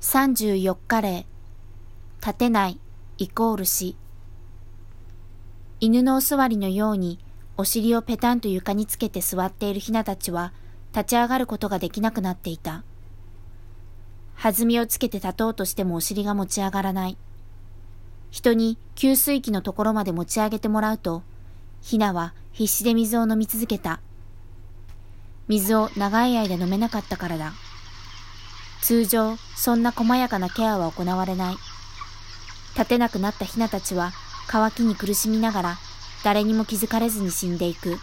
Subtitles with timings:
[0.00, 1.26] 34日例、
[2.20, 2.78] 立てない
[3.18, 3.96] イコール死。
[5.80, 7.18] 犬のお座りのように
[7.56, 10.52] お尻をペタンと床につけて座っているヒナたちは
[10.92, 12.84] 立ち上がることができなくなっていた。
[14.40, 17.18] 弾みをつけて立とうとしてもお尻が持ち上がらない。
[18.30, 21.24] 人に給水器のところまで持ち上げてもらうと、
[21.80, 24.00] ヒナは必死で水を飲み続けた。
[25.48, 27.52] 水を長い間飲めなかったからだ。
[28.82, 31.56] 通常、そんな細やかなケアは行われない。
[32.74, 34.12] 立てなくなったヒナたちは、
[34.46, 35.78] 乾きに苦しみながら、
[36.24, 37.98] 誰にも気づかれずに死んでいく。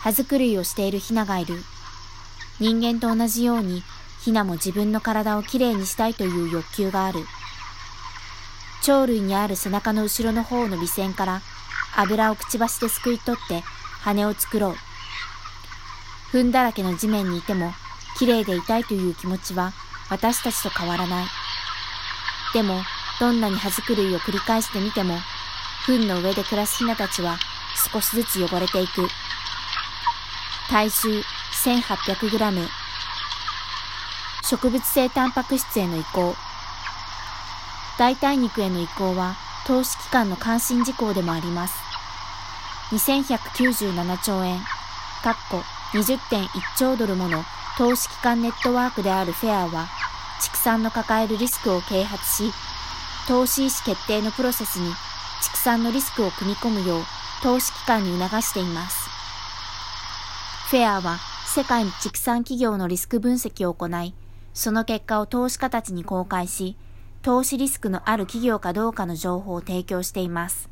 [0.00, 1.62] 葉作りをしているヒナがいる。
[2.58, 3.82] 人間と同じように、
[4.22, 7.24] ヒナも自分の体をきれいにしたいという欲求がある。
[8.84, 11.42] 鳥類にある背中の後ろの方の尾線から
[11.96, 13.62] 油をくちばしですくい取って
[14.00, 14.76] 羽を作ろう。
[16.32, 17.72] 糞だらけの地面にいても
[18.20, 19.72] 綺麗でいたいという気持ちは
[20.10, 21.26] 私たちと変わらない。
[22.52, 22.82] でも、
[23.18, 25.16] どんなに葉作りを繰り返してみても、
[25.86, 27.38] 糞の上で暮らすヒナたちは
[27.90, 29.08] 少しずつ汚れていく。
[30.68, 31.22] 体重
[31.64, 32.68] 1800g。
[34.42, 36.34] 植物性タンパク質への移行。
[37.98, 41.74] 代替肉への移行は投資機関の関心事項でもあります。
[42.90, 44.58] 2197兆円、
[45.22, 45.62] かっこ
[45.94, 47.42] 20.1兆ドルもの
[47.80, 49.88] 投資機関ネットワークであるフェアは、
[50.42, 52.52] 畜産の抱えるリスクを啓発し、
[53.26, 54.92] 投資意思決定のプロセスに
[55.42, 57.02] 畜産のリスクを組み込むよう
[57.42, 59.08] 投資機関に促しています。
[60.68, 64.14] フェアは世界の畜産企業のリスク分析を行い、
[64.52, 66.76] その結果を投資家たちに公開し、
[67.22, 70.68] 投資リスクのある企業かどうかの情報を提供しています。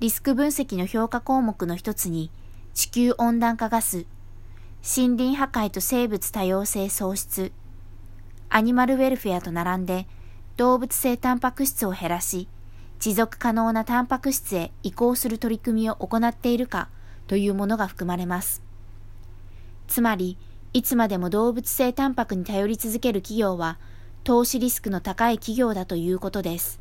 [0.00, 2.30] リスク分析の評価項目の一つに、
[2.72, 4.06] 地球温暖化ガス、
[4.82, 7.52] 森林破壊と生物多様性喪失、
[8.48, 10.06] アニマルウェルフェアと並んで
[10.56, 12.48] 動物性タンパク質を減らし、
[13.00, 16.88] 持続可能なタンパク質へ移行する取り組みを行っているか
[17.26, 18.62] というものが含まれます。
[19.88, 20.38] つまり、
[20.72, 23.78] いつまでも動物性タンパクに頼り続ける企業は、
[24.24, 26.80] 投資リスクの高い企業だということです。